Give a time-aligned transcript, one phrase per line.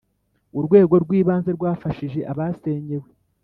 [0.57, 3.09] urwego rw Ibanze rwafashije abasenyewe